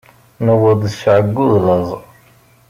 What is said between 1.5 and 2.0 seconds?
d laẓ.